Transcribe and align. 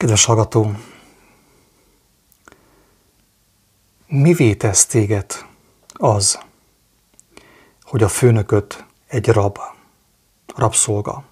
Kedves 0.00 0.24
hallgató, 0.24 0.74
mivé 4.06 4.54
tesz 4.54 4.86
téged 4.86 5.46
az, 5.92 6.38
hogy 7.82 8.02
a 8.02 8.08
főnököt 8.08 8.84
egy 9.06 9.28
rab, 9.28 9.58
rabszolga? 10.54 11.24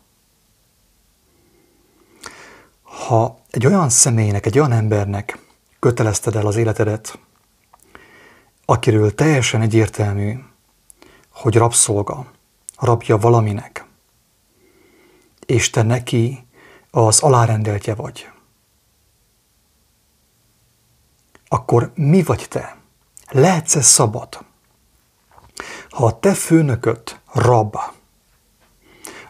Ha 2.83 3.39
egy 3.51 3.67
olyan 3.67 3.89
személynek, 3.89 4.47
egy 4.47 4.59
olyan 4.59 4.73
embernek 4.73 5.39
kötelezted 5.79 6.37
el 6.37 6.47
az 6.47 6.57
életedet, 6.57 7.19
akiről 8.65 9.15
teljesen 9.15 9.61
egyértelmű, 9.61 10.39
hogy 11.29 11.57
rabszolga, 11.57 12.31
rabja 12.79 13.17
valaminek, 13.17 13.85
és 15.47 15.71
te 15.71 15.83
neki 15.83 16.47
az 16.91 17.21
alárendeltje 17.21 17.95
vagy, 17.95 18.29
akkor 21.49 21.93
mi 21.95 22.23
vagy 22.23 22.47
te? 22.49 22.77
Lehetsz-e 23.31 23.83
szabad? 23.83 24.45
Ha 25.91 26.05
a 26.05 26.19
te 26.19 26.35
főnököt 26.35 27.21
rab, 27.33 27.77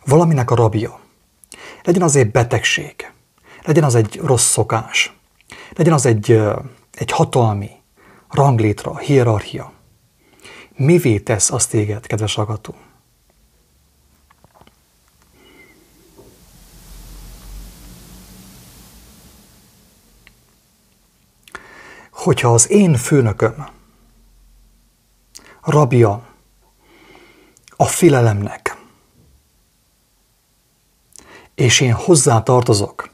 valaminek 0.04 0.50
a 0.50 0.54
rabja, 0.54 1.00
legyen 1.82 2.02
az 2.02 2.16
egy 2.16 2.30
betegség, 2.30 3.12
legyen 3.62 3.84
az 3.84 3.94
egy 3.94 4.20
rossz 4.20 4.50
szokás, 4.50 5.16
legyen 5.72 5.92
az 5.92 6.06
egy, 6.06 6.40
egy 6.92 7.10
hatalmi 7.10 7.70
ranglétra, 8.30 8.96
hierarchia, 8.96 9.72
mivé 10.74 11.18
tesz 11.18 11.50
azt 11.50 11.70
téged, 11.70 12.06
kedves 12.06 12.34
hallgató? 12.34 12.74
Hogyha 22.28 22.52
az 22.52 22.70
én 22.70 22.94
főnököm 22.94 23.66
rabja 25.62 26.26
a 27.76 27.84
filelemnek, 27.84 28.76
és 31.54 31.80
én 31.80 31.92
hozzá 31.92 32.42
tartozok, 32.42 33.10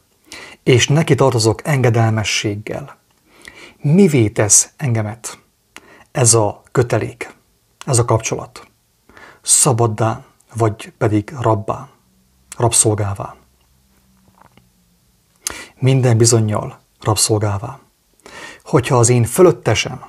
és 0.62 0.88
neki 0.88 1.14
tartozok 1.14 1.66
engedelmességgel, 1.66 2.98
mivé 3.76 4.28
tesz 4.28 4.72
engemet 4.76 5.38
ez 6.12 6.34
a 6.34 6.62
kötelék, 6.72 7.34
ez 7.86 7.98
a 7.98 8.04
kapcsolat? 8.04 8.68
Szabaddá, 9.42 10.24
vagy 10.54 10.92
pedig 10.98 11.34
rabbá, 11.40 11.88
rabszolgává. 12.56 13.34
Minden 15.78 16.16
bizonyal 16.16 16.78
rabszolgává 17.00 17.83
hogyha 18.64 18.98
az 18.98 19.08
én 19.08 19.24
fölöttesem, 19.24 20.04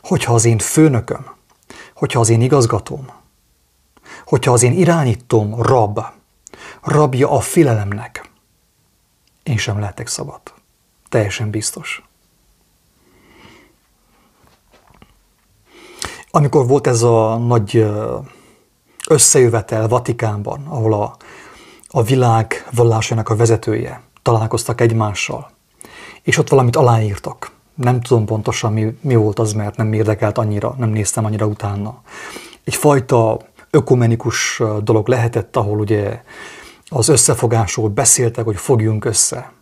hogyha 0.00 0.34
az 0.34 0.44
én 0.44 0.58
főnököm, 0.58 1.26
hogyha 1.94 2.20
az 2.20 2.28
én 2.28 2.40
igazgatóm, 2.40 3.10
hogyha 4.24 4.52
az 4.52 4.62
én 4.62 4.72
irányítom 4.72 5.62
rab, 5.62 6.00
rabja 6.82 7.30
a 7.30 7.40
filelemnek, 7.40 8.30
én 9.42 9.56
sem 9.56 9.78
lehetek 9.78 10.06
szabad. 10.06 10.40
Teljesen 11.08 11.50
biztos. 11.50 12.02
Amikor 16.30 16.66
volt 16.66 16.86
ez 16.86 17.02
a 17.02 17.36
nagy 17.36 17.86
összejövetel 19.08 19.88
Vatikánban, 19.88 20.66
ahol 20.66 20.94
a, 20.94 21.16
a 21.88 22.02
világ 22.02 22.68
vallásának 22.72 23.28
a 23.28 23.36
vezetője 23.36 24.02
találkoztak 24.22 24.80
egymással, 24.80 25.55
és 26.26 26.38
ott 26.38 26.48
valamit 26.48 26.76
aláírtak. 26.76 27.50
Nem 27.74 28.00
tudom 28.00 28.24
pontosan 28.24 28.72
mi, 28.72 28.98
mi 29.00 29.14
volt 29.14 29.38
az, 29.38 29.52
mert 29.52 29.76
nem 29.76 29.92
érdekelt 29.92 30.38
annyira, 30.38 30.74
nem 30.78 30.88
néztem 30.88 31.24
annyira 31.24 31.46
utána. 31.46 32.02
Egyfajta 32.64 33.40
ökumenikus 33.70 34.62
dolog 34.82 35.08
lehetett, 35.08 35.56
ahol 35.56 35.78
ugye 35.78 36.22
az 36.88 37.08
összefogásról 37.08 37.88
beszéltek, 37.88 38.44
hogy 38.44 38.56
fogjunk 38.56 39.04
össze. 39.04 39.52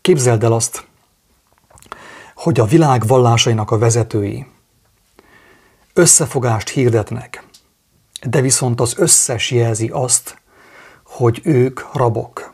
Képzeld 0.00 0.44
el 0.44 0.52
azt, 0.52 0.86
hogy 2.34 2.60
a 2.60 2.64
világ 2.64 3.06
vallásainak 3.06 3.70
a 3.70 3.78
vezetői 3.78 4.46
összefogást 5.92 6.68
hirdetnek, 6.68 7.44
de 8.22 8.40
viszont 8.40 8.80
az 8.80 8.94
összes 8.98 9.50
jelzi 9.50 9.88
azt, 9.88 10.38
hogy 11.04 11.40
ők 11.44 11.94
rabok. 11.94 12.49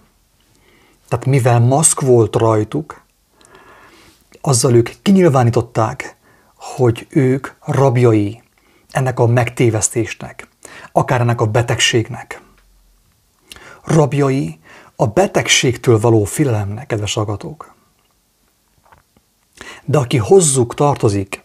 Tehát 1.17 1.31
mivel 1.31 1.61
maszk 1.61 2.01
volt 2.01 2.37
rajtuk, 2.37 3.03
azzal 4.41 4.75
ők 4.75 4.91
kinyilvánították, 5.03 6.17
hogy 6.57 7.07
ők 7.11 7.49
rabjai 7.61 8.43
ennek 8.91 9.19
a 9.19 9.27
megtévesztésnek, 9.27 10.49
akár 10.93 11.21
ennek 11.21 11.41
a 11.41 11.47
betegségnek. 11.47 12.43
Rabjai 13.85 14.59
a 14.97 15.07
betegségtől 15.07 15.99
való 15.99 16.25
félelemnek, 16.25 16.87
kedves 16.87 17.17
agatók. 17.17 17.75
De 19.85 19.99
aki 19.99 20.17
hozzuk 20.17 20.75
tartozik, 20.75 21.43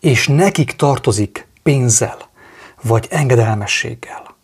és 0.00 0.28
nekik 0.28 0.72
tartozik 0.72 1.48
pénzzel, 1.62 2.18
vagy 2.82 3.06
engedelmességgel, 3.10 4.36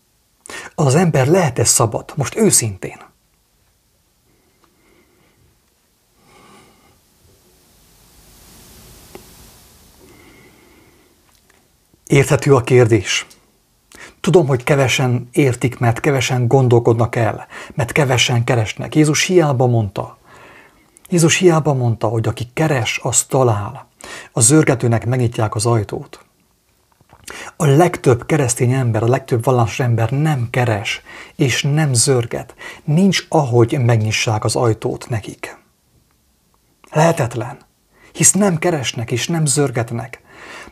az 0.74 0.94
ember 0.94 1.26
lehet-e 1.26 1.64
szabad, 1.64 2.12
most 2.16 2.36
őszintén? 2.36 3.09
Érthető 12.10 12.54
a 12.54 12.60
kérdés. 12.60 13.26
Tudom, 14.20 14.46
hogy 14.46 14.64
kevesen 14.64 15.28
értik, 15.32 15.78
mert 15.78 16.00
kevesen 16.00 16.46
gondolkodnak 16.48 17.16
el, 17.16 17.46
mert 17.74 17.92
kevesen 17.92 18.44
keresnek. 18.44 18.94
Jézus 18.94 19.24
hiába 19.24 19.66
mondta, 19.66 20.18
Jézus 21.08 21.36
hiába 21.36 21.74
mondta, 21.74 22.06
hogy 22.06 22.28
aki 22.28 22.48
keres, 22.52 23.00
az 23.02 23.24
talál. 23.24 23.88
A 24.32 24.40
zörgetőnek 24.40 25.06
megnyitják 25.06 25.54
az 25.54 25.66
ajtót. 25.66 26.24
A 27.56 27.66
legtöbb 27.66 28.26
keresztény 28.26 28.72
ember, 28.72 29.02
a 29.02 29.08
legtöbb 29.08 29.44
vallásos 29.44 29.80
ember 29.80 30.10
nem 30.10 30.48
keres, 30.50 31.02
és 31.36 31.62
nem 31.62 31.94
zörget. 31.94 32.54
Nincs 32.84 33.26
ahogy 33.28 33.78
megnyissák 33.84 34.44
az 34.44 34.56
ajtót 34.56 35.08
nekik. 35.08 35.58
Lehetetlen. 36.92 37.58
Hisz 38.12 38.32
nem 38.32 38.58
keresnek 38.58 39.10
és 39.10 39.28
nem 39.28 39.46
zörgetnek 39.46 40.19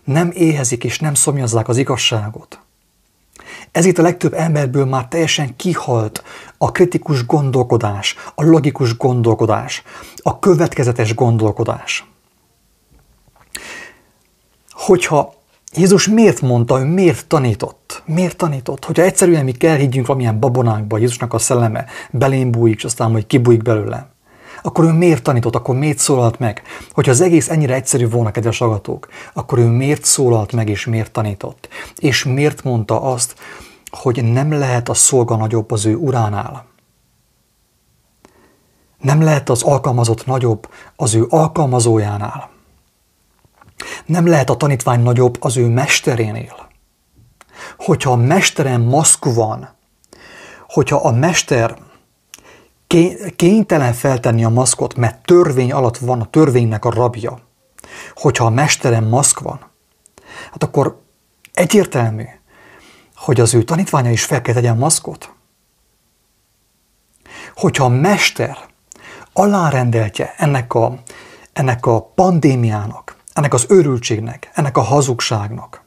nem 0.04 0.30
éhezik 0.34 0.84
és 0.84 0.98
nem 0.98 1.14
szomjazzák 1.14 1.68
az 1.68 1.76
igazságot. 1.76 2.60
Itt 3.72 3.98
a 3.98 4.02
legtöbb 4.02 4.32
emberből 4.32 4.84
már 4.84 5.08
teljesen 5.08 5.56
kihalt 5.56 6.22
a 6.58 6.72
kritikus 6.72 7.26
gondolkodás, 7.26 8.16
a 8.34 8.44
logikus 8.44 8.96
gondolkodás, 8.96 9.82
a 10.16 10.38
következetes 10.38 11.14
gondolkodás. 11.14 12.06
Hogyha 14.70 15.34
Jézus 15.74 16.08
miért 16.08 16.40
mondta, 16.40 16.80
ő 16.80 16.84
miért 16.84 17.26
tanított? 17.26 18.02
Miért 18.06 18.36
tanított? 18.36 18.84
Hogyha 18.84 19.02
egyszerűen 19.02 19.44
mi 19.44 19.52
kell 19.52 19.76
higgyünk 19.76 20.06
valamilyen 20.06 20.40
babonákba, 20.40 20.98
Jézusnak 20.98 21.34
a 21.34 21.38
szelleme 21.38 21.84
belém 22.10 22.50
bújik, 22.50 22.76
és 22.76 22.84
aztán 22.84 23.12
hogy 23.12 23.26
kibújik 23.26 23.62
belőlem 23.62 24.06
akkor 24.62 24.84
ő 24.84 24.92
miért 24.92 25.22
tanított, 25.22 25.54
akkor 25.54 25.76
miért 25.76 25.98
szólalt 25.98 26.38
meg? 26.38 26.62
Hogyha 26.90 27.10
az 27.10 27.20
egész 27.20 27.48
ennyire 27.48 27.74
egyszerű 27.74 28.08
volna, 28.08 28.30
kedves 28.30 28.60
agatók, 28.60 29.08
akkor 29.32 29.58
ő 29.58 29.66
miért 29.66 30.04
szólalt 30.04 30.52
meg 30.52 30.68
és 30.68 30.86
miért 30.86 31.12
tanított? 31.12 31.68
És 31.96 32.24
miért 32.24 32.62
mondta 32.62 33.02
azt, 33.02 33.34
hogy 33.90 34.24
nem 34.24 34.52
lehet 34.52 34.88
a 34.88 34.94
szolga 34.94 35.36
nagyobb 35.36 35.70
az 35.70 35.86
ő 35.86 35.94
uránál? 35.94 36.66
Nem 38.98 39.22
lehet 39.22 39.48
az 39.48 39.62
alkalmazott 39.62 40.26
nagyobb 40.26 40.68
az 40.96 41.14
ő 41.14 41.26
alkalmazójánál? 41.28 42.50
Nem 44.06 44.26
lehet 44.26 44.50
a 44.50 44.56
tanítvány 44.56 45.02
nagyobb 45.02 45.36
az 45.40 45.56
ő 45.56 45.66
mesterénél? 45.66 46.68
Hogyha 47.78 48.10
a 48.10 48.16
mesteren 48.16 48.80
maszk 48.80 49.24
van, 49.24 49.68
hogyha 50.68 50.96
a 50.96 51.12
mester 51.12 51.76
kénytelen 53.36 53.92
feltenni 53.92 54.44
a 54.44 54.48
maszkot, 54.48 54.96
mert 54.96 55.22
törvény 55.24 55.72
alatt 55.72 55.96
van 55.96 56.20
a 56.20 56.30
törvénynek 56.30 56.84
a 56.84 56.90
rabja, 56.90 57.38
hogyha 58.14 58.44
a 58.44 58.50
mesteren 58.50 59.04
maszk 59.04 59.40
van, 59.40 59.70
hát 60.50 60.62
akkor 60.62 61.00
egyértelmű, 61.52 62.24
hogy 63.16 63.40
az 63.40 63.54
ő 63.54 63.62
tanítványa 63.62 64.10
is 64.10 64.24
fel 64.24 64.42
kell 64.42 64.54
tegyen 64.54 64.76
maszkot. 64.76 65.32
Hogyha 67.54 67.84
a 67.84 67.88
mester 67.88 68.58
alárendeltje 69.32 70.34
ennek 70.36 70.74
a, 70.74 70.98
ennek 71.52 71.86
a 71.86 72.02
pandémiának, 72.02 73.16
ennek 73.32 73.54
az 73.54 73.66
őrültségnek, 73.68 74.50
ennek 74.54 74.76
a 74.76 74.80
hazugságnak, 74.80 75.82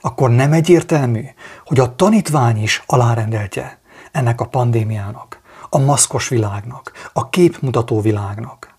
akkor 0.00 0.30
nem 0.30 0.52
egyértelmű, 0.52 1.24
hogy 1.64 1.80
a 1.80 1.94
tanítvány 1.94 2.62
is 2.62 2.82
alárendeltje 2.86 3.80
ennek 4.12 4.40
a 4.40 4.46
pandémiának, 4.46 5.40
a 5.68 5.78
maszkos 5.78 6.28
világnak, 6.28 7.10
a 7.12 7.28
képmutató 7.28 8.00
világnak, 8.00 8.74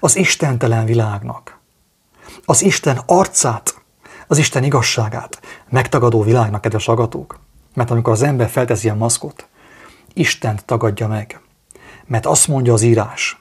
az 0.00 0.16
istentelen 0.16 0.84
világnak, 0.84 1.58
az 2.44 2.62
Isten 2.62 3.00
arcát, 3.06 3.82
az 4.26 4.38
Isten 4.38 4.64
igazságát 4.64 5.40
megtagadó 5.68 6.22
világnak, 6.22 6.60
kedves 6.60 6.88
agatók. 6.88 7.38
Mert 7.74 7.90
amikor 7.90 8.12
az 8.12 8.22
ember 8.22 8.48
felteszi 8.48 8.88
a 8.88 8.94
maszkot, 8.94 9.48
Istent 10.12 10.64
tagadja 10.64 11.08
meg. 11.08 11.40
Mert 12.04 12.26
azt 12.26 12.48
mondja 12.48 12.72
az 12.72 12.82
írás, 12.82 13.40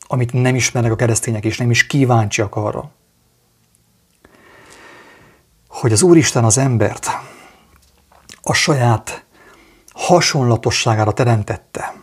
amit 0.00 0.32
nem 0.32 0.54
ismernek 0.54 0.92
a 0.92 0.96
keresztények, 0.96 1.44
és 1.44 1.58
nem 1.58 1.70
is 1.70 1.86
kíváncsiak 1.86 2.56
arra, 2.56 2.90
hogy 5.68 5.92
az 5.92 6.02
Úristen 6.02 6.44
az 6.44 6.58
embert 6.58 7.10
a 8.42 8.52
saját 8.52 9.24
hasonlatosságára 10.02 11.12
teremtette. 11.12 11.94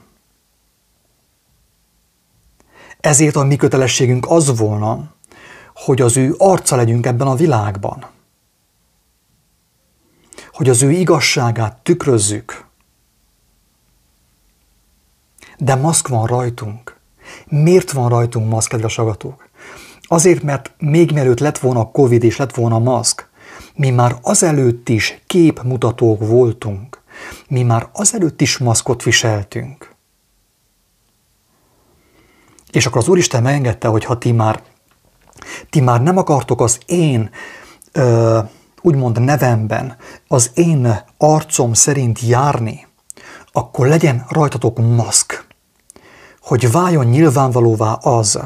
Ezért 2.99 3.35
a 3.35 3.43
mi 3.43 3.55
kötelességünk 3.55 4.25
az 4.29 4.57
volna, 4.57 5.13
hogy 5.73 6.01
az 6.01 6.17
ő 6.17 6.35
arca 6.37 6.75
legyünk 6.75 7.05
ebben 7.05 7.27
a 7.27 7.35
világban. 7.35 8.05
Hogy 10.51 10.69
az 10.69 10.81
ő 10.81 10.91
igazságát 10.91 11.77
tükrözzük. 11.77 12.65
De 15.57 15.75
maszk 15.75 16.07
van 16.07 16.25
rajtunk. 16.25 16.97
Miért 17.47 17.91
van 17.91 18.09
rajtunk 18.09 18.49
maszk, 18.49 18.69
kedves 18.69 18.97
agatók? 18.97 19.49
Azért, 20.01 20.43
mert 20.43 20.73
még 20.77 21.11
mielőtt 21.11 21.39
lett 21.39 21.57
volna 21.57 21.79
a 21.79 21.91
Covid 21.91 22.23
és 22.23 22.37
lett 22.37 22.55
volna 22.55 22.79
maszk, 22.79 23.29
mi 23.75 23.89
már 23.89 24.17
azelőtt 24.21 24.89
is 24.89 25.21
képmutatók 25.27 26.27
voltunk. 26.27 26.88
Mi 27.47 27.63
már 27.63 27.89
azelőtt 27.93 28.41
is 28.41 28.57
maszkot 28.57 29.03
viseltünk. 29.03 29.95
És 32.71 32.85
akkor 32.85 33.01
az 33.01 33.07
Úristen 33.07 33.43
megengedte, 33.43 33.87
hogy 33.87 34.05
ha 34.05 34.17
ti 34.17 34.31
már, 34.31 34.63
ti 35.69 35.79
már 35.79 36.01
nem 36.01 36.17
akartok 36.17 36.61
az 36.61 36.79
én, 36.85 37.29
ö, 37.91 38.39
úgymond 38.81 39.21
nevemben, 39.21 39.97
az 40.27 40.51
én 40.53 41.03
arcom 41.17 41.73
szerint 41.73 42.19
járni, 42.19 42.87
akkor 43.51 43.87
legyen 43.87 44.25
rajtatok 44.29 44.77
maszk, 44.77 45.47
hogy 46.41 46.71
váljon 46.71 47.05
nyilvánvalóvá 47.05 47.93
az, 47.93 48.39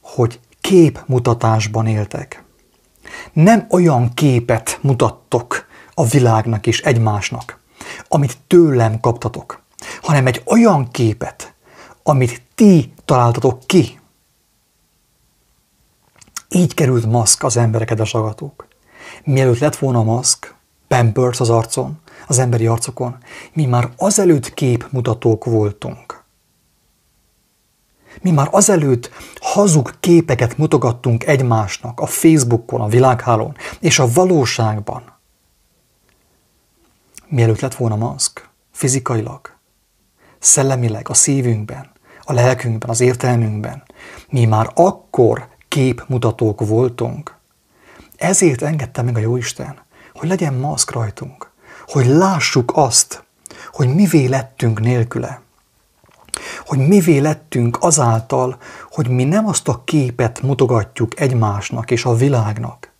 hogy 0.00 0.40
képmutatásban 0.60 1.86
éltek 1.86 2.46
nem 3.32 3.66
olyan 3.70 4.14
képet 4.14 4.78
mutattok 4.82 5.65
a 5.98 6.04
világnak 6.04 6.66
és 6.66 6.80
egymásnak, 6.80 7.58
amit 8.08 8.38
tőlem 8.46 9.00
kaptatok, 9.00 9.62
hanem 10.02 10.26
egy 10.26 10.42
olyan 10.46 10.90
képet, 10.90 11.54
amit 12.02 12.42
ti 12.54 12.92
találtatok 13.04 13.66
ki. 13.66 14.00
Így 16.48 16.74
került 16.74 17.06
maszk 17.06 17.42
az 17.42 17.56
emberek, 17.56 17.86
kedves 17.86 18.14
agatók. 18.14 18.66
Mielőtt 19.24 19.58
lett 19.58 19.76
volna 19.76 20.02
maszk, 20.02 20.54
pampers 20.88 21.40
az 21.40 21.50
arcon, 21.50 22.00
az 22.26 22.38
emberi 22.38 22.66
arcokon, 22.66 23.16
mi 23.52 23.66
már 23.66 23.90
azelőtt 23.96 24.54
képmutatók 24.54 25.44
voltunk. 25.44 26.24
Mi 28.22 28.30
már 28.30 28.48
azelőtt 28.50 29.10
hazug 29.40 30.00
képeket 30.00 30.58
mutogattunk 30.58 31.26
egymásnak 31.26 32.00
a 32.00 32.06
Facebookon, 32.06 32.80
a 32.80 32.86
világhálón 32.86 33.56
és 33.80 33.98
a 33.98 34.12
valóságban. 34.12 35.15
Mielőtt 37.28 37.60
lett 37.60 37.74
volna 37.74 37.96
maszk, 37.96 38.48
fizikailag, 38.72 39.56
szellemileg, 40.38 41.08
a 41.08 41.14
szívünkben, 41.14 41.90
a 42.22 42.32
lelkünkben, 42.32 42.90
az 42.90 43.00
értelmünkben, 43.00 43.82
mi 44.28 44.44
már 44.44 44.70
akkor 44.74 45.48
képmutatók 45.68 46.66
voltunk. 46.66 47.36
Ezért 48.16 48.62
engedte 48.62 49.02
meg 49.02 49.16
a 49.16 49.20
Jóisten, 49.20 49.78
hogy 50.14 50.28
legyen 50.28 50.54
maszk 50.54 50.90
rajtunk, 50.90 51.50
hogy 51.86 52.06
lássuk 52.06 52.72
azt, 52.74 53.24
hogy 53.72 53.94
mivé 53.94 54.26
lettünk 54.26 54.80
nélküle 54.80 55.44
hogy 56.66 56.78
mivé 56.78 57.18
lettünk 57.18 57.76
azáltal, 57.80 58.58
hogy 58.90 59.08
mi 59.08 59.24
nem 59.24 59.46
azt 59.46 59.68
a 59.68 59.82
képet 59.84 60.42
mutogatjuk 60.42 61.20
egymásnak 61.20 61.90
és 61.90 62.04
a 62.04 62.14
világnak, 62.14 62.92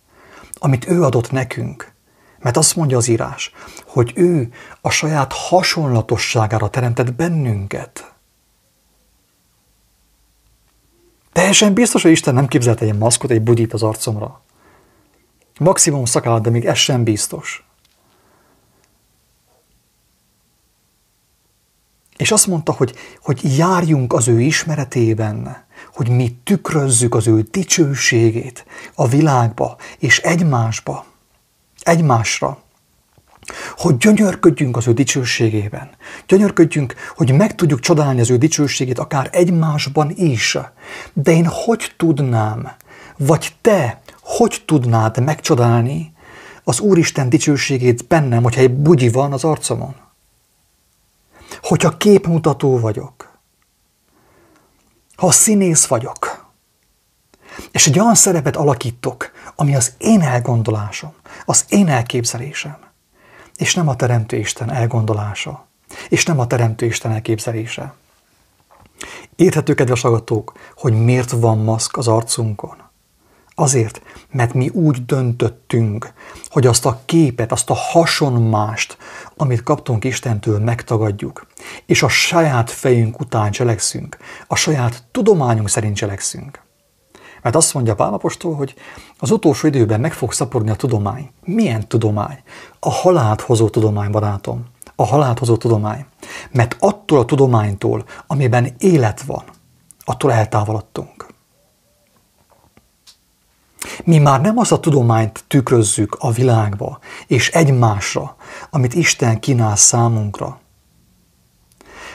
amit 0.53 0.87
ő 0.87 1.03
adott 1.03 1.31
nekünk. 1.31 1.95
Mert 2.39 2.57
azt 2.57 2.75
mondja 2.75 2.97
az 2.97 3.07
írás, 3.07 3.51
hogy 3.85 4.11
ő 4.15 4.53
a 4.81 4.89
saját 4.89 5.33
hasonlatosságára 5.33 6.69
teremtett 6.69 7.13
bennünket. 7.13 8.13
Teljesen 11.33 11.73
biztos, 11.73 12.01
hogy 12.01 12.11
Isten 12.11 12.33
nem 12.33 12.47
képzelte 12.47 12.85
egy 12.85 12.97
maszkot, 12.97 13.31
egy 13.31 13.41
budit 13.41 13.73
az 13.73 13.83
arcomra. 13.83 14.41
Maximum 15.59 16.05
szakállat, 16.05 16.41
de 16.41 16.49
még 16.49 16.65
ez 16.65 16.77
sem 16.77 17.03
biztos. 17.03 17.67
És 22.17 22.31
azt 22.31 22.47
mondta, 22.47 22.71
hogy, 22.71 22.95
hogy 23.21 23.57
járjunk 23.57 24.13
az 24.13 24.27
ő 24.27 24.41
ismeretében, 24.41 25.65
hogy 25.93 26.09
mi 26.09 26.37
tükrözzük 26.43 27.15
az 27.15 27.27
ő 27.27 27.41
dicsőségét 27.41 28.65
a 28.95 29.07
világba 29.07 29.77
és 29.99 30.19
egymásba, 30.19 31.05
egymásra. 31.87 32.57
Hogy 33.77 33.97
gyönyörködjünk 33.97 34.77
az 34.77 34.87
ő 34.87 34.93
dicsőségében. 34.93 35.89
Gyönyörködjünk, 36.27 36.93
hogy 37.15 37.31
meg 37.31 37.55
tudjuk 37.55 37.79
csodálni 37.79 38.21
az 38.21 38.29
ő 38.29 38.37
dicsőségét 38.37 38.99
akár 38.99 39.29
egymásban 39.31 40.11
is. 40.15 40.57
De 41.13 41.31
én 41.31 41.45
hogy 41.45 41.93
tudnám, 41.97 42.71
vagy 43.17 43.55
te 43.61 44.01
hogy 44.21 44.61
tudnád 44.65 45.23
megcsodálni 45.23 46.13
az 46.63 46.79
Úristen 46.79 47.29
dicsőségét 47.29 48.07
bennem, 48.07 48.43
hogyha 48.43 48.61
egy 48.61 48.73
bugyi 48.73 49.09
van 49.09 49.33
az 49.33 49.43
arcomon? 49.43 49.95
hogyha 51.61 51.97
képmutató 51.97 52.79
vagyok, 52.79 53.37
ha 55.15 55.31
színész 55.31 55.85
vagyok, 55.85 56.26
és 57.71 57.87
egy 57.87 57.99
olyan 57.99 58.15
szerepet 58.15 58.55
alakítok, 58.55 59.31
ami 59.55 59.75
az 59.75 59.93
én 59.97 60.21
elgondolásom, 60.21 61.13
az 61.45 61.65
én 61.69 61.87
elképzelésem, 61.87 62.77
és 63.55 63.75
nem 63.75 63.87
a 63.87 63.95
Teremtő 63.95 64.37
Isten 64.37 64.71
elgondolása, 64.71 65.67
és 66.09 66.25
nem 66.25 66.39
a 66.39 66.47
Teremtő 66.47 66.85
Isten 66.85 67.11
elképzelése. 67.11 67.93
Érthető, 69.35 69.73
kedves 69.73 70.03
agatók, 70.03 70.53
hogy 70.75 70.93
miért 71.03 71.31
van 71.31 71.57
maszk 71.57 71.97
az 71.97 72.07
arcunkon. 72.07 72.75
Azért, 73.55 74.01
mert 74.31 74.53
mi 74.53 74.69
úgy 74.69 75.05
döntöttünk, 75.05 76.13
hogy 76.47 76.67
azt 76.67 76.85
a 76.85 77.01
képet, 77.05 77.51
azt 77.51 77.69
a 77.69 77.73
hasonmást, 77.73 78.97
amit 79.37 79.63
kaptunk 79.63 80.03
Istentől, 80.03 80.59
megtagadjuk, 80.59 81.47
és 81.85 82.03
a 82.03 82.07
saját 82.07 82.71
fejünk 82.71 83.19
után 83.19 83.51
cselekszünk, 83.51 84.17
a 84.47 84.55
saját 84.55 85.03
tudományunk 85.11 85.69
szerint 85.69 85.95
cselekszünk. 85.95 86.65
Mert 87.47 87.59
azt 87.59 87.73
mondja 87.73 87.95
Pálapostól, 87.95 88.55
hogy 88.55 88.75
az 89.19 89.31
utolsó 89.31 89.67
időben 89.67 89.99
meg 89.99 90.13
fog 90.13 90.33
szaporodni 90.33 90.71
a 90.71 90.75
tudomány. 90.75 91.31
Milyen 91.43 91.87
tudomány? 91.87 92.39
A 92.79 92.89
halált 92.89 93.41
hozó 93.41 93.69
tudomány, 93.69 94.11
barátom. 94.11 94.65
A 94.95 95.05
halált 95.05 95.39
hozó 95.39 95.57
tudomány. 95.57 96.05
Mert 96.51 96.75
attól 96.79 97.19
a 97.19 97.25
tudománytól, 97.25 98.05
amiben 98.27 98.75
élet 98.77 99.21
van, 99.21 99.43
attól 100.05 100.31
eltávolodtunk. 100.31 101.27
Mi 104.03 104.17
már 104.17 104.41
nem 104.41 104.57
azt 104.57 104.71
a 104.71 104.79
tudományt 104.79 105.43
tükrözzük 105.47 106.15
a 106.19 106.31
világba 106.31 106.99
és 107.27 107.49
egymásra, 107.49 108.35
amit 108.69 108.93
Isten 108.93 109.39
kínál 109.39 109.75
számunkra, 109.75 110.59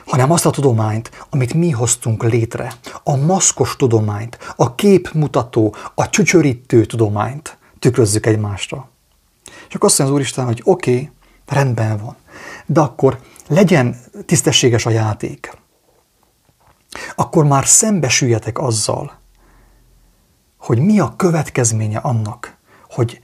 hanem 0.06 0.30
azt 0.30 0.46
a 0.46 0.50
tudományt, 0.50 1.10
amit 1.30 1.54
mi 1.54 1.70
hoztunk 1.70 2.22
létre, 2.22 2.72
a 3.02 3.16
maszkos 3.16 3.76
tudományt, 3.76 4.38
a 4.56 4.74
képmutató, 4.74 5.74
a 5.94 6.10
csücsörítő 6.10 6.84
tudományt 6.84 7.58
tükrözzük 7.78 8.26
egymásra. 8.26 8.88
Csak 9.68 9.84
azt 9.84 9.98
mondja 9.98 10.16
az 10.16 10.20
Úristen, 10.20 10.44
hogy 10.44 10.60
oké, 10.64 10.92
okay, 10.92 11.10
rendben 11.46 11.98
van, 11.98 12.16
de 12.66 12.80
akkor 12.80 13.20
legyen 13.48 14.00
tisztességes 14.26 14.86
a 14.86 14.90
játék. 14.90 15.56
Akkor 17.14 17.44
már 17.44 17.66
szembesüljetek 17.66 18.58
azzal, 18.58 19.20
hogy 20.58 20.78
mi 20.78 21.00
a 21.00 21.16
következménye 21.16 21.98
annak, 21.98 22.56
hogy 22.90 23.20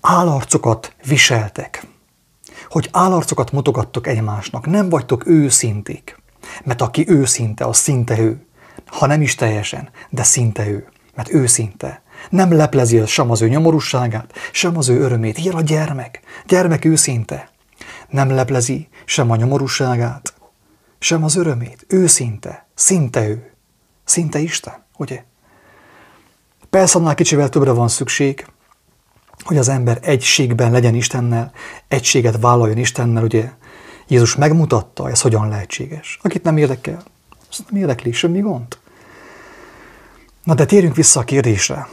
állarcokat 0.00 0.94
viseltek, 1.06 1.86
hogy 2.68 2.88
állarcokat 2.92 3.52
mutogattok 3.52 4.06
egymásnak, 4.06 4.66
nem 4.66 4.88
vagytok 4.88 5.26
őszinték, 5.26 6.18
mert 6.64 6.82
aki 6.82 7.04
őszinte, 7.08 7.64
az 7.64 7.76
szinte 7.76 8.18
ő, 8.18 8.46
ha 8.86 9.06
nem 9.06 9.22
is 9.22 9.34
teljesen, 9.34 9.88
de 10.10 10.22
szinte 10.22 10.68
ő, 10.68 10.86
mert 11.14 11.32
őszinte. 11.32 12.02
Nem 12.30 12.52
leplezi 12.52 13.06
sem 13.06 13.30
az 13.30 13.42
ő 13.42 13.48
nyomorúságát, 13.48 14.32
sem 14.52 14.76
az 14.76 14.88
ő 14.88 15.00
örömét. 15.00 15.38
Ilyen 15.38 15.54
a 15.54 15.60
gyermek, 15.60 16.20
gyermek 16.46 16.84
őszinte. 16.84 17.50
Nem 18.08 18.30
leplezi 18.30 18.88
sem 19.04 19.30
a 19.30 19.36
nyomorúságát, 19.36 20.34
sem 20.98 21.24
az 21.24 21.36
örömét. 21.36 21.84
Őszinte, 21.88 22.66
szinte 22.74 23.28
ő. 23.28 23.50
Szinte 24.04 24.38
Isten, 24.38 24.84
ugye? 24.96 25.24
Persze 26.70 26.98
annál 26.98 27.14
kicsivel 27.14 27.48
többre 27.48 27.70
van 27.70 27.88
szükség, 27.88 28.46
hogy 29.46 29.56
az 29.56 29.68
ember 29.68 29.98
egységben 30.02 30.70
legyen 30.70 30.94
Istennel, 30.94 31.52
egységet 31.88 32.40
vállaljon 32.40 32.78
Istennel, 32.78 33.22
ugye 33.22 33.50
Jézus 34.08 34.36
megmutatta, 34.36 35.10
ez 35.10 35.20
hogyan 35.20 35.48
lehetséges. 35.48 36.18
Akit 36.22 36.42
nem 36.42 36.56
érdekel, 36.56 37.02
az 37.50 37.64
nem 37.68 37.80
érdekli, 37.80 38.12
semmi 38.12 38.40
gond. 38.40 38.78
Na 40.44 40.54
de 40.54 40.64
térjünk 40.64 40.96
vissza 40.96 41.20
a 41.20 41.24
kérdésre. 41.24 41.88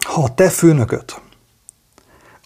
Ha 0.00 0.22
a 0.22 0.34
te 0.34 0.48
főnököt, 0.48 1.20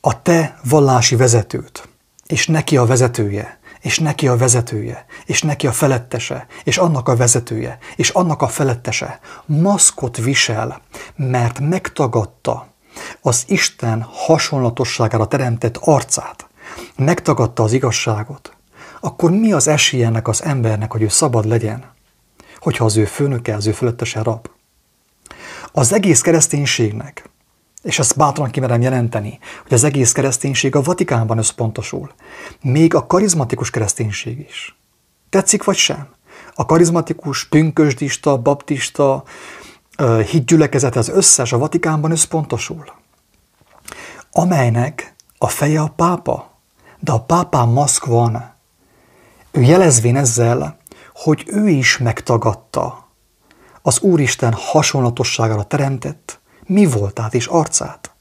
a 0.00 0.22
te 0.22 0.58
vallási 0.64 1.16
vezetőt, 1.16 1.88
és 2.26 2.46
neki 2.46 2.76
a 2.76 2.86
vezetője, 2.86 3.58
és 3.80 3.98
neki 3.98 4.28
a 4.28 4.36
vezetője, 4.36 5.06
és 5.24 5.42
neki 5.42 5.66
a 5.66 5.72
felettese, 5.72 6.46
és 6.64 6.76
annak 6.76 7.08
a 7.08 7.16
vezetője, 7.16 7.78
és 7.96 8.08
annak 8.08 8.42
a 8.42 8.48
felettese 8.48 9.20
maszkot 9.46 10.16
visel, 10.16 10.80
mert 11.16 11.60
megtagadta 11.60 12.67
az 13.28 13.44
Isten 13.46 14.02
hasonlatosságára 14.02 15.26
teremtett 15.26 15.76
arcát, 15.76 16.48
megtagadta 16.96 17.62
az 17.62 17.72
igazságot, 17.72 18.56
akkor 19.00 19.30
mi 19.30 19.52
az 19.52 19.68
esélye 19.68 20.06
ennek 20.06 20.28
az 20.28 20.44
embernek, 20.44 20.92
hogy 20.92 21.02
ő 21.02 21.08
szabad 21.08 21.44
legyen, 21.44 21.92
hogyha 22.58 22.84
az 22.84 22.96
ő 22.96 23.04
főnöke, 23.04 23.54
az 23.54 23.66
ő 23.66 23.72
fölöttese 23.72 24.22
rab? 24.22 24.48
Az 25.72 25.92
egész 25.92 26.20
kereszténységnek, 26.20 27.30
és 27.82 27.98
ezt 27.98 28.16
bátran 28.16 28.50
kimerem 28.50 28.80
jelenteni, 28.80 29.38
hogy 29.62 29.72
az 29.72 29.84
egész 29.84 30.12
kereszténység 30.12 30.76
a 30.76 30.82
Vatikánban 30.82 31.38
összpontosul. 31.38 32.12
Még 32.62 32.94
a 32.94 33.06
karizmatikus 33.06 33.70
kereszténység 33.70 34.46
is. 34.48 34.76
Tetszik 35.30 35.64
vagy 35.64 35.76
sem? 35.76 36.08
A 36.54 36.66
karizmatikus, 36.66 37.48
pünkösdista, 37.48 38.38
baptista, 38.38 39.24
hitgyülekezet 40.30 40.96
az 40.96 41.08
összes 41.08 41.52
a 41.52 41.58
Vatikánban 41.58 42.10
összpontosul. 42.10 42.96
Amelynek 44.32 45.14
a 45.38 45.48
feje 45.48 45.80
a 45.80 45.88
pápa, 45.88 46.50
de 46.98 47.12
a 47.12 47.20
pápán 47.20 47.68
maszk 47.68 48.04
van. 48.04 48.54
Ő 49.50 49.60
jelezvén 49.60 50.16
ezzel, 50.16 50.76
hogy 51.14 51.44
ő 51.46 51.68
is 51.68 51.98
megtagadta 51.98 53.08
az 53.82 54.00
Úristen 54.00 54.52
hasonlatosságára 54.52 55.62
teremtett 55.62 56.40
mi 56.66 56.86
voltát 56.86 57.34
és 57.34 57.46
arcát. 57.46 58.12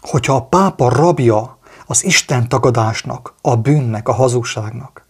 Hogyha 0.00 0.34
a 0.34 0.46
pápa 0.46 0.88
rabja 0.88 1.58
az 1.86 2.04
Isten 2.04 2.48
tagadásnak, 2.48 3.34
a 3.40 3.56
bűnnek, 3.56 4.08
a 4.08 4.12
hazugságnak, 4.12 5.06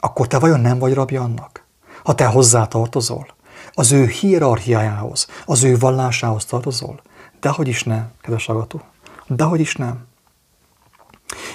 akkor 0.00 0.26
te 0.26 0.38
vajon 0.38 0.60
nem 0.60 0.78
vagy 0.78 0.94
rabja 0.94 1.22
annak? 1.22 1.64
Ha 2.04 2.14
te 2.14 2.26
hozzá 2.26 2.66
tartozol, 2.66 3.35
az 3.78 3.92
ő 3.92 4.06
hierarchiájához, 4.06 5.26
az 5.46 5.64
ő 5.64 5.78
vallásához 5.78 6.44
tartozol, 6.44 7.00
dehogy 7.40 7.68
is 7.68 7.84
nem, 7.84 8.10
kedves 8.20 8.48
agató, 8.48 8.80
dehogy 9.26 9.60
is 9.60 9.74
nem. 9.76 10.06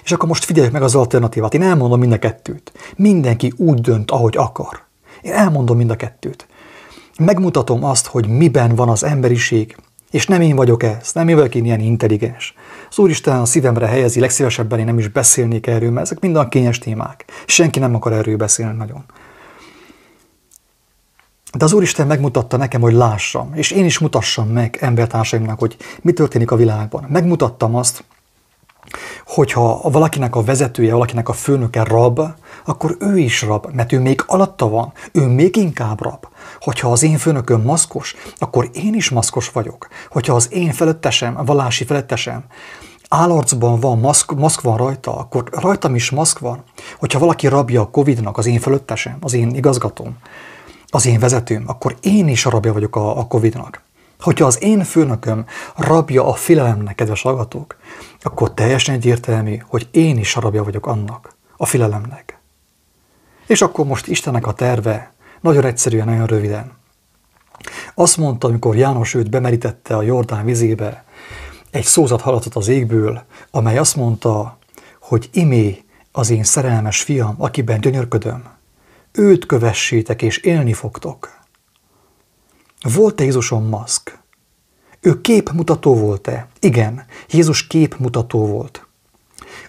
És 0.04 0.12
akkor 0.12 0.28
most 0.28 0.44
figyeljük 0.44 0.74
meg 0.74 0.84
az 0.84 0.96
alternatívát. 0.96 1.54
Én 1.54 1.62
elmondom 1.62 2.00
mind 2.00 2.12
a 2.12 2.20
kettőt. 2.20 2.72
Mindenki 2.96 3.54
úgy 3.58 3.82
dönt, 3.82 4.12
ahogy 4.12 4.38
akar. 4.38 4.84
Én 5.22 5.34
elmondom 5.34 5.78
mind 5.78 5.90
a 5.90 5.96
kettőt. 5.96 6.48
Megmutatom 7.20 7.84
azt, 7.84 8.08
hogy 8.08 8.28
miben 8.28 8.76
van 8.76 8.90
az 8.90 9.04
emberiség, 9.04 9.78
és 10.12 10.28
nem 10.28 10.42
én 10.42 10.56
vagyok 10.56 10.84
ez, 10.84 11.12
nem 11.14 11.28
én 11.28 11.36
vagyok 11.36 11.56
én 11.56 11.66
ilyen 11.66 11.80
intelligens. 11.80 12.54
Az 12.90 13.00
Úristen 13.00 13.40
a 13.40 13.46
szívemre 13.46 13.88
helyezi, 13.88 14.20
legszívesebben 14.20 14.80
én 14.80 14.86
nem 14.86 14.98
is 14.98 15.08
beszélnék 15.08 15.68
erről, 15.68 15.92
mert 15.92 16.06
ezek 16.06 16.20
mind 16.20 16.36
a 16.36 16.48
kényes 16.48 16.78
témák. 16.78 17.26
Senki 17.46 17.80
nem 17.80 17.96
akar 17.96 18.14
erről 18.14 18.38
beszélni 18.38 18.78
nagyon. 18.78 19.04
De 21.58 21.66
az 21.66 21.74
Úristen 21.74 22.08
megmutatta 22.08 22.58
nekem, 22.58 22.82
hogy 22.82 22.94
lássam, 22.94 23.52
és 23.54 23.72
én 23.72 23.86
is 23.86 24.00
mutassam 24.00 24.48
meg 24.48 24.78
embertársaimnak, 24.82 25.60
hogy 25.60 25.78
mi 26.02 26.12
történik 26.12 26.52
a 26.52 26.56
világban. 26.56 27.06
Megmutattam 27.10 27.76
azt, 27.76 28.04
hogyha 29.26 29.90
valakinek 29.90 30.36
a 30.36 30.44
vezetője, 30.44 30.94
valakinek 30.94 31.30
a 31.30 31.34
főnöke 31.34 31.84
rab, 31.84 32.20
akkor 32.66 32.98
ő 33.00 33.18
is 33.18 33.42
rab, 33.42 33.68
mert 33.74 33.92
ő 33.92 34.00
még 34.00 34.24
alatta 34.26 34.70
van, 34.70 34.94
ő 35.12 35.26
még 35.26 35.56
inkább 35.56 36.02
rab. 36.02 36.28
Hogyha 36.60 36.92
az 36.92 37.04
én 37.04 37.18
főnököm 37.18 37.62
maszkos, 37.62 38.16
akkor 38.38 38.70
én 38.74 38.94
is 38.94 39.10
maszkos 39.10 39.50
vagyok. 39.50 39.88
Hogyha 40.10 40.36
az 40.36 40.54
én 40.54 40.72
felettesem, 40.72 41.38
a 41.38 41.44
vallási 41.44 41.86
felettesem 41.86 42.44
állarcban 43.10 43.80
van, 43.80 44.00
maszk, 44.00 44.34
maszk 44.36 44.62
van 44.62 44.78
rajta, 44.78 45.18
akkor 45.18 45.44
rajtam 45.52 45.96
is 45.96 46.10
maszk 46.10 46.40
van. 46.40 46.64
Hogyha 47.00 47.20
valaki 47.20 47.48
rabja 47.48 47.82
a 47.82 47.90
Covid-nak, 47.90 48.38
az 48.38 48.46
én 48.46 48.60
fölöttesem, 48.60 49.18
az 49.22 49.34
én 49.34 49.56
igazgatóm, 49.56 50.18
az 50.92 51.06
én 51.06 51.20
vezetőm, 51.20 51.64
akkor 51.68 51.96
én 52.02 52.28
is 52.28 52.46
rabja 52.46 52.74
vagyok 52.74 52.96
a, 52.96 53.18
a 53.18 53.28
Covid-nak. 53.28 53.82
Hogyha 54.20 54.46
az 54.46 54.64
én 54.64 54.84
főnököm 54.84 55.46
rabja 55.76 56.28
a 56.28 56.34
félelemnek, 56.34 56.96
kedves 56.96 57.22
hallgatók, 57.22 57.78
akkor 58.20 58.54
teljesen 58.54 58.96
egyértelmű, 58.96 59.58
hogy 59.68 59.88
én 59.92 60.18
is 60.18 60.36
rabja 60.36 60.64
vagyok 60.64 60.86
annak, 60.88 61.36
a 61.58 61.66
félelemnek. 61.66 62.40
És 63.48 63.62
akkor 63.62 63.86
most 63.86 64.08
Istennek 64.08 64.48
a 64.48 64.54
terve 64.54 65.14
nagyon 65.42 65.66
egyszerűen, 65.66 66.06
nagyon 66.06 66.26
röviden. 66.26 66.72
Azt 67.94 68.18
mondta, 68.18 68.48
amikor 68.48 68.76
János 68.76 69.14
őt 69.14 69.30
bemerítette 69.30 69.96
a 69.96 70.02
Jordán 70.02 70.46
vizébe, 70.46 71.04
egy 71.72 71.84
szózat 71.84 72.22
halatott 72.22 72.56
az 72.56 72.68
égből, 72.68 73.24
amely 73.52 73.78
azt 73.78 73.96
mondta, 73.96 74.58
hogy 75.02 75.30
imé 75.34 75.84
az 76.12 76.30
én 76.30 76.44
szerelmes 76.44 77.02
fiam, 77.02 77.36
akiben 77.38 77.80
gyönyörködöm. 77.80 78.44
Őt 79.12 79.46
kövessétek, 79.46 80.22
és 80.22 80.38
élni 80.38 80.74
fogtok. 80.74 81.40
Volt-e 82.82 83.24
Jézuson 83.24 83.64
maszk? 83.64 84.20
Ő 85.00 85.22
képmutató 85.22 85.96
volt-e? 85.96 86.48
Igen, 86.60 87.06
Jézus 87.30 87.68
képmutató 87.68 88.48
volt. 88.48 88.88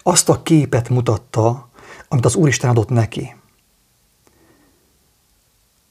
Azt 0.03 0.29
a 0.29 0.43
képet 0.43 0.89
mutatta, 0.89 1.69
amit 2.09 2.25
az 2.25 2.35
Úristen 2.35 2.71
adott 2.71 2.89
neki. 2.89 3.35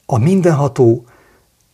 A 0.06 0.18
mindenható 0.18 1.04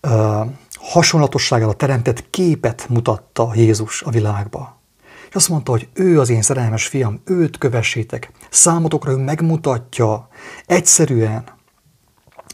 uh, 0.02 0.46
hasonlatosságára 0.74 1.72
teremtett 1.72 2.30
képet 2.30 2.88
mutatta 2.88 3.52
Jézus 3.54 4.02
a 4.02 4.10
világba. 4.10 4.80
És 5.28 5.34
azt 5.34 5.48
mondta, 5.48 5.70
hogy 5.70 5.88
ő 5.92 6.20
az 6.20 6.28
én 6.28 6.42
szerelmes 6.42 6.86
fiam, 6.86 7.20
őt 7.24 7.58
kövessétek. 7.58 8.32
Számotokra 8.50 9.10
ő 9.10 9.16
megmutatja 9.16 10.28
egyszerűen, 10.66 11.57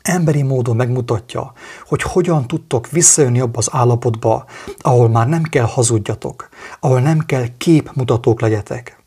emberi 0.05 0.43
módon 0.43 0.77
megmutatja, 0.77 1.53
hogy 1.87 2.03
hogyan 2.03 2.47
tudtok 2.47 2.91
visszajönni 2.91 3.41
abba 3.41 3.59
az 3.59 3.69
állapotba, 3.73 4.45
ahol 4.79 5.09
már 5.09 5.29
nem 5.29 5.43
kell 5.43 5.65
hazudjatok, 5.65 6.49
ahol 6.81 7.01
nem 7.01 7.19
kell 7.19 7.47
képmutatók 7.59 8.41
legyetek, 8.41 9.03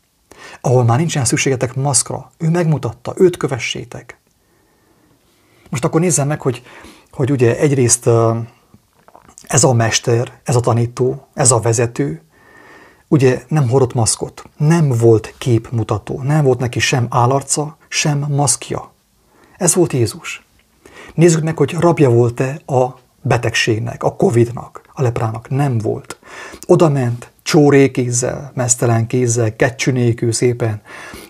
ahol 0.60 0.84
már 0.84 0.98
nincsen 0.98 1.24
szükségetek 1.24 1.74
maszkra. 1.74 2.30
Ő 2.38 2.48
megmutatta, 2.48 3.14
őt 3.16 3.36
kövessétek. 3.36 4.18
Most 5.70 5.84
akkor 5.84 6.00
nézzem 6.00 6.26
meg, 6.26 6.40
hogy, 6.40 6.62
hogy 7.10 7.30
ugye 7.30 7.58
egyrészt 7.58 8.10
ez 9.42 9.64
a 9.64 9.72
mester, 9.72 10.40
ez 10.44 10.56
a 10.56 10.60
tanító, 10.60 11.28
ez 11.34 11.50
a 11.50 11.60
vezető, 11.60 12.22
ugye 13.08 13.44
nem 13.48 13.68
hordott 13.68 13.94
maszkot, 13.94 14.44
nem 14.56 14.88
volt 14.88 15.34
képmutató, 15.38 16.22
nem 16.22 16.44
volt 16.44 16.58
neki 16.58 16.78
sem 16.78 17.06
állarca, 17.10 17.76
sem 17.88 18.26
maszkja. 18.28 18.92
Ez 19.56 19.74
volt 19.74 19.92
Jézus. 19.92 20.46
Nézzük 21.18 21.42
meg, 21.42 21.56
hogy 21.56 21.72
rabja 21.72 22.10
volt-e 22.10 22.60
a 22.66 22.98
betegségnek, 23.22 24.02
a 24.02 24.16
Covid-nak, 24.16 24.80
a 24.92 25.02
leprának. 25.02 25.48
Nem 25.48 25.78
volt. 25.78 26.18
Oda 26.66 26.88
ment, 26.88 27.30
csóré 27.42 27.90
kézzel, 27.90 28.52
mesztelen 28.54 29.06
kézzel, 29.06 29.56
kecsü 29.56 30.30
szépen, 30.30 30.82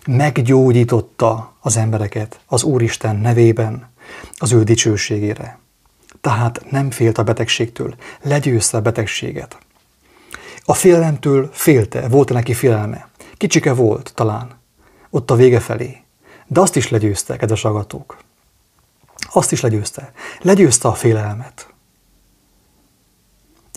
meggyógyította 0.06 1.56
az 1.60 1.76
embereket 1.76 2.40
az 2.46 2.62
Úristen 2.62 3.16
nevében, 3.16 3.90
az 4.36 4.52
ő 4.52 4.62
dicsőségére. 4.62 5.58
Tehát 6.20 6.70
nem 6.70 6.90
félt 6.90 7.18
a 7.18 7.24
betegségtől, 7.24 7.94
legyőzte 8.22 8.76
a 8.76 8.80
betegséget. 8.80 9.58
A 10.64 10.74
félelemtől 10.74 11.48
félte, 11.52 12.08
volt 12.08 12.32
neki 12.32 12.54
félelme. 12.54 13.08
Kicsike 13.36 13.72
volt 13.72 14.12
talán, 14.14 14.50
ott 15.10 15.30
a 15.30 15.36
vége 15.36 15.60
felé. 15.60 15.96
De 16.46 16.60
azt 16.60 16.76
is 16.76 16.88
legyőzte, 16.88 17.36
kedves 17.36 17.64
agatók. 17.64 18.26
Azt 19.32 19.52
is 19.52 19.60
legyőzte. 19.60 20.12
Legyőzte 20.40 20.88
a 20.88 20.94
félelmet. 20.94 21.74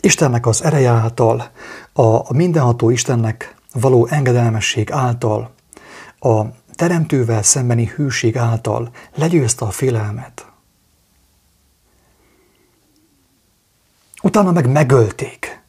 Istennek 0.02 0.46
az 0.46 0.64
ereje 0.64 0.90
által, 0.90 1.52
a 1.94 2.34
mindenható 2.34 2.90
Istennek 2.90 3.56
való 3.74 4.06
engedelmesség 4.06 4.92
által, 4.92 5.54
a 6.20 6.42
teremtővel 6.76 7.44
szembeni 7.44 7.86
hűség 7.86 8.38
által 8.38 8.92
legyőzte 9.16 9.66
a 9.66 9.72
félelmet. 9.72 10.52
Utána 14.22 14.52
meg 14.52 14.72
megölték. 14.72 15.62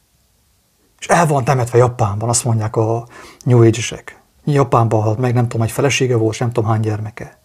És 0.99 1.07
el 1.07 1.25
van 1.25 1.43
temetve 1.43 1.77
Japánban, 1.77 2.29
azt 2.29 2.43
mondják 2.43 2.75
a 2.75 3.07
New 3.43 3.57
Age-esek. 3.57 4.21
Japánban 4.43 5.01
halt 5.01 5.17
meg, 5.17 5.33
nem 5.33 5.43
tudom, 5.43 5.61
hogy 5.61 5.71
felesége 5.71 6.15
volt, 6.15 6.39
nem 6.39 6.51
tudom 6.51 6.69
hány 6.69 6.79
gyermeke. 6.79 7.39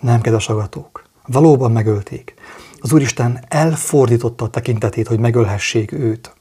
Nem, 0.00 0.20
kedves 0.20 0.48
agatók. 0.48 1.05
Valóban 1.26 1.72
megölték. 1.72 2.34
Az 2.80 2.92
Úristen 2.92 3.44
elfordította 3.48 4.44
a 4.44 4.50
tekintetét, 4.50 5.06
hogy 5.06 5.18
megölhessék 5.18 5.92
őt. 5.92 6.34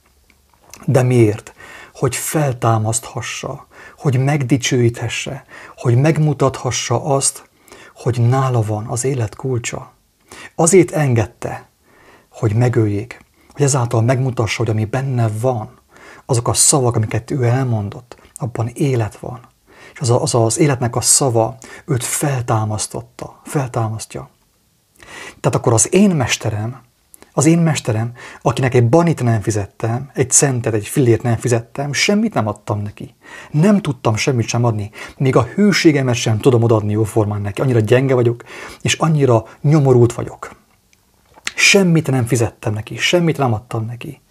De 0.86 1.04
miért? 1.04 1.54
Hogy 1.94 2.15
feltámaszthassa, 2.15 3.68
hogy 3.98 4.18
megdicsőíthesse, 4.18 5.46
hogy 5.77 5.96
megmutathassa 5.96 7.04
azt, 7.04 7.50
hogy 7.96 8.20
nála 8.20 8.62
van 8.62 8.86
az 8.86 9.04
élet 9.04 9.36
kulcsa. 9.36 9.92
Azért 10.56 10.92
engedte, 10.92 11.70
hogy 12.30 12.54
megöljék, 12.54 13.25
hogy 13.51 13.62
ezáltal 13.62 14.01
megmutassa, 14.01 14.58
hogy 14.58 14.70
ami 14.70 14.86
benne 14.86 15.30
van, 15.42 15.80
azok 16.25 16.48
a 16.48 16.54
szavak, 16.54 16.96
amiket 16.96 17.32
ő 17.32 17.44
elmondott, 17.44 18.18
abban 18.36 18.68
élet 18.74 19.18
van. 19.18 19.39
És 19.94 20.00
az, 20.00 20.10
a, 20.10 20.22
az 20.22 20.36
az 20.36 20.58
életnek 20.58 20.96
a 20.96 21.01
szava 21.01 21.58
őt 21.86 22.04
feltámasztotta, 22.04 23.42
feltámasztja. 23.44 24.30
Tehát 25.39 25.57
akkor 25.57 25.74
az 25.74 25.93
én 25.93 26.10
mesterem, 26.10 26.81
az 27.38 27.45
én 27.45 27.57
mesterem, 27.57 28.12
akinek 28.41 28.74
egy 28.74 28.89
banit 28.89 29.24
nem 29.24 29.41
fizettem, 29.41 30.10
egy 30.13 30.31
centet, 30.31 30.74
egy 30.74 30.88
fillért 30.88 31.22
nem 31.22 31.38
fizettem, 31.38 31.93
semmit 31.93 32.34
nem 32.34 32.48
adtam 32.48 32.81
neki. 32.81 33.15
Nem 33.51 33.81
tudtam 33.81 34.15
semmit 34.15 34.48
sem 34.48 34.63
adni. 34.63 34.91
Még 35.17 35.36
a 35.36 35.48
hűségemet 35.55 36.15
sem 36.15 36.38
tudom 36.39 36.63
odaadni 36.63 36.91
jóformán 36.91 37.41
neki. 37.41 37.62
Annyira 37.62 37.79
gyenge 37.79 38.13
vagyok, 38.13 38.43
és 38.81 38.93
annyira 38.93 39.45
nyomorult 39.62 40.13
vagyok. 40.13 40.55
Semmit 41.55 42.12
nem 42.12 42.25
fizettem 42.25 42.74
neki, 42.74 42.98
semmit 42.98 43.38
nem 43.38 43.53
adtam 43.53 43.86
neki. 43.86 44.22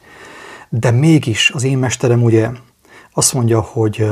De 0.68 0.90
mégis 0.90 1.50
az 1.50 1.62
én 1.62 1.78
mesterem 1.78 2.22
ugye 2.22 2.50
azt 3.12 3.34
mondja, 3.34 3.60
hogy 3.60 4.08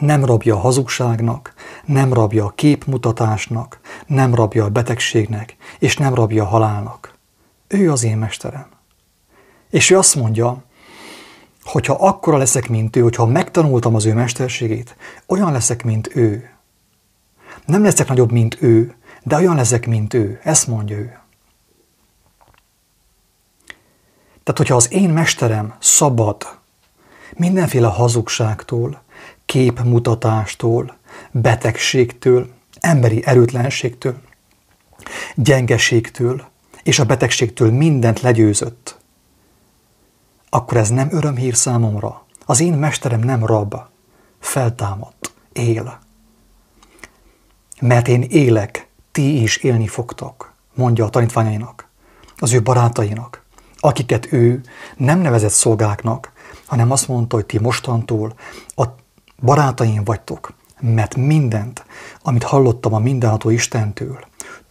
nem 0.00 0.24
rabja 0.24 0.54
a 0.54 0.58
hazugságnak, 0.58 1.54
nem 1.84 2.12
rabja 2.12 2.44
a 2.44 2.52
képmutatásnak, 2.54 3.80
nem 4.06 4.34
rabja 4.34 4.64
a 4.64 4.70
betegségnek, 4.70 5.56
és 5.78 5.96
nem 5.96 6.14
rabja 6.14 6.42
a 6.42 6.46
halálnak. 6.46 7.14
Ő 7.68 7.90
az 7.90 8.04
én 8.04 8.16
mesterem. 8.16 8.66
És 9.70 9.90
ő 9.90 9.98
azt 9.98 10.14
mondja, 10.14 10.62
hogyha 11.64 11.96
akkora 11.98 12.36
leszek, 12.36 12.68
mint 12.68 12.96
ő, 12.96 13.00
hogyha 13.00 13.26
megtanultam 13.26 13.94
az 13.94 14.04
ő 14.04 14.14
mesterségét, 14.14 14.96
olyan 15.26 15.52
leszek, 15.52 15.84
mint 15.84 16.16
ő. 16.16 16.50
Nem 17.64 17.82
leszek 17.82 18.08
nagyobb, 18.08 18.32
mint 18.32 18.62
ő, 18.62 18.94
de 19.22 19.36
olyan 19.36 19.56
leszek, 19.56 19.86
mint 19.86 20.14
ő. 20.14 20.40
Ezt 20.42 20.66
mondja 20.66 20.96
ő. 20.96 21.18
Tehát, 24.42 24.60
hogyha 24.60 24.76
az 24.76 24.92
én 24.92 25.10
mesterem 25.10 25.74
szabad 25.78 26.58
mindenféle 27.36 27.88
hazugságtól, 27.88 29.02
képmutatástól, 29.46 30.96
betegségtől, 31.30 32.48
emberi 32.80 33.22
erőtlenségtől, 33.24 34.20
gyengeségtől 35.34 36.44
és 36.82 36.98
a 36.98 37.04
betegségtől 37.04 37.70
mindent 37.70 38.20
legyőzött, 38.20 38.98
akkor 40.48 40.76
ez 40.76 40.90
nem 40.90 41.08
örömhír 41.12 41.56
számomra. 41.56 42.24
Az 42.46 42.60
én 42.60 42.72
mesterem 42.72 43.20
nem 43.20 43.46
rab, 43.46 43.74
feltámadt, 44.38 45.32
él. 45.52 45.98
Mert 47.80 48.08
én 48.08 48.22
élek, 48.22 48.88
ti 49.12 49.42
is 49.42 49.56
élni 49.56 49.86
fogtok, 49.86 50.54
mondja 50.74 51.04
a 51.04 51.10
tanítványainak, 51.10 51.88
az 52.36 52.52
ő 52.52 52.62
barátainak, 52.62 53.44
akiket 53.78 54.32
ő 54.32 54.60
nem 54.96 55.18
nevezett 55.18 55.50
szolgáknak, 55.50 56.32
hanem 56.66 56.90
azt 56.90 57.08
mondta, 57.08 57.36
hogy 57.36 57.46
ti 57.46 57.58
mostantól 57.58 58.34
a 58.66 58.84
barátaim 59.42 60.04
vagytok, 60.04 60.52
mert 60.80 61.16
mindent, 61.16 61.84
amit 62.22 62.42
hallottam 62.42 62.94
a 62.94 62.98
mindenható 62.98 63.50
Istentől, 63.50 64.18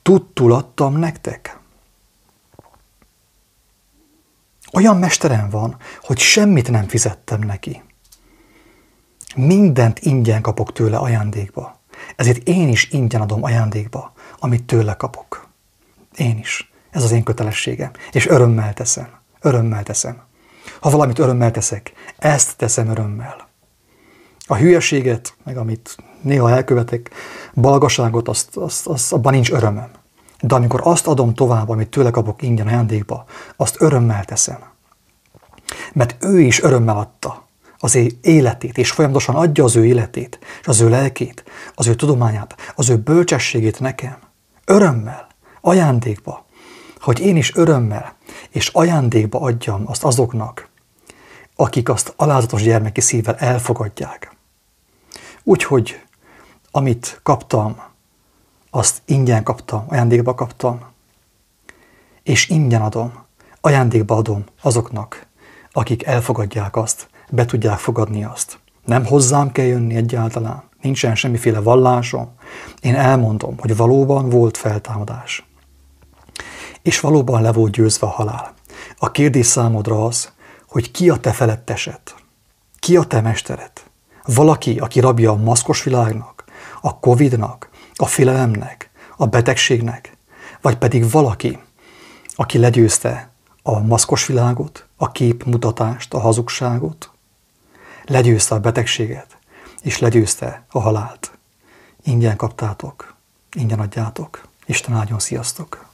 tudtul 0.01 0.53
adtam 0.53 0.97
nektek. 0.97 1.59
Olyan 4.73 4.97
mesterem 4.97 5.49
van, 5.49 5.77
hogy 6.01 6.19
semmit 6.19 6.71
nem 6.71 6.87
fizettem 6.87 7.39
neki. 7.39 7.83
Mindent 9.35 9.99
ingyen 9.99 10.41
kapok 10.41 10.73
tőle 10.73 10.97
ajándékba. 10.97 11.79
Ezért 12.15 12.47
én 12.47 12.67
is 12.67 12.89
ingyen 12.91 13.21
adom 13.21 13.43
ajándékba, 13.43 14.13
amit 14.39 14.63
tőle 14.63 14.93
kapok. 14.93 15.47
Én 16.15 16.37
is. 16.37 16.71
Ez 16.89 17.03
az 17.03 17.11
én 17.11 17.23
kötelességem. 17.23 17.91
És 18.11 18.27
örömmel 18.27 18.73
teszem. 18.73 19.09
Örömmel 19.41 19.83
teszem. 19.83 20.21
Ha 20.79 20.89
valamit 20.89 21.19
örömmel 21.19 21.51
teszek, 21.51 21.93
ezt 22.17 22.57
teszem 22.57 22.87
örömmel. 22.87 23.44
A 24.47 24.55
hülyeséget, 24.55 25.35
meg 25.43 25.57
amit 25.57 25.95
néha 26.21 26.49
elkövetek, 26.49 27.11
balgaságot, 27.53 28.27
azt, 28.27 28.57
azt, 28.57 28.87
azt, 28.87 29.13
abban 29.13 29.33
nincs 29.33 29.51
örömöm. 29.51 29.89
De 30.41 30.55
amikor 30.55 30.81
azt 30.83 31.07
adom 31.07 31.33
tovább, 31.33 31.69
amit 31.69 31.89
tőle 31.89 32.11
kapok 32.11 32.41
ingyen 32.41 32.67
ajándékba, 32.67 33.25
azt 33.55 33.81
örömmel 33.81 34.25
teszem. 34.25 34.59
Mert 35.93 36.23
ő 36.23 36.39
is 36.39 36.61
örömmel 36.61 36.97
adta 36.97 37.47
az 37.77 37.95
ő 37.95 38.07
életét, 38.21 38.77
és 38.77 38.91
folyamatosan 38.91 39.35
adja 39.35 39.63
az 39.63 39.75
ő 39.75 39.85
életét, 39.85 40.39
és 40.61 40.67
az 40.67 40.81
ő 40.81 40.89
lelkét, 40.89 41.43
az 41.75 41.87
ő 41.87 41.95
tudományát, 41.95 42.55
az 42.75 42.89
ő 42.89 42.97
bölcsességét 42.97 43.79
nekem. 43.79 44.17
Örömmel, 44.65 45.27
ajándékba, 45.61 46.45
hogy 46.99 47.19
én 47.19 47.35
is 47.35 47.55
örömmel 47.55 48.15
és 48.49 48.67
ajándékba 48.67 49.39
adjam 49.39 49.83
azt 49.85 50.03
azoknak, 50.03 50.69
akik 51.55 51.89
azt 51.89 52.13
alázatos 52.15 52.63
gyermeki 52.63 53.01
szívvel 53.01 53.35
elfogadják. 53.35 54.34
Úgyhogy 55.47 56.01
amit 56.71 57.19
kaptam, 57.23 57.81
azt 58.69 59.01
ingyen 59.05 59.43
kaptam, 59.43 59.85
ajándékba 59.87 60.35
kaptam, 60.35 60.79
és 62.23 62.49
ingyen 62.49 62.81
adom, 62.81 63.23
ajándékba 63.61 64.15
adom 64.15 64.43
azoknak, 64.61 65.27
akik 65.71 66.05
elfogadják 66.05 66.75
azt, 66.75 67.07
be 67.29 67.45
tudják 67.45 67.77
fogadni 67.77 68.23
azt. 68.23 68.59
Nem 68.85 69.05
hozzám 69.05 69.51
kell 69.51 69.65
jönni 69.65 69.95
egyáltalán, 69.95 70.63
nincsen 70.81 71.15
semmiféle 71.15 71.59
vallásom. 71.59 72.31
Én 72.81 72.95
elmondom, 72.95 73.57
hogy 73.59 73.75
valóban 73.75 74.29
volt 74.29 74.57
feltámadás. 74.57 75.45
És 76.81 76.99
valóban 76.99 77.41
le 77.41 77.51
volt 77.51 77.71
győzve 77.71 78.07
a 78.07 78.09
halál. 78.09 78.53
A 78.97 79.11
kérdés 79.11 79.45
számodra 79.45 80.05
az, 80.05 80.31
hogy 80.67 80.91
ki 80.91 81.09
a 81.09 81.17
te 81.17 81.31
feletteset, 81.31 82.15
ki 82.79 82.97
a 82.97 83.03
te 83.03 83.21
mestered. 83.21 83.84
Valaki, 84.25 84.79
aki 84.79 84.99
rabja 84.99 85.31
a 85.31 85.35
maszkos 85.35 85.83
világnak, 85.83 86.43
a 86.81 86.99
Covidnak, 86.99 87.69
a 87.95 88.05
félelemnek, 88.05 88.89
a 89.17 89.25
betegségnek, 89.25 90.17
vagy 90.61 90.77
pedig 90.77 91.11
valaki, 91.11 91.59
aki 92.35 92.57
legyőzte 92.57 93.29
a 93.63 93.79
maszkos 93.79 94.25
világot, 94.25 94.87
a 94.97 95.11
képmutatást, 95.11 96.13
a 96.13 96.19
hazugságot, 96.19 97.11
legyőzte 98.05 98.55
a 98.55 98.59
betegséget, 98.59 99.37
és 99.81 99.99
legyőzte 99.99 100.65
a 100.69 100.79
halált. 100.79 101.31
Ingyen 102.03 102.35
kaptátok, 102.35 103.15
ingyen 103.51 103.79
adjátok. 103.79 104.47
Isten 104.65 104.95
áldjon, 104.95 105.19
sziasztok! 105.19 105.84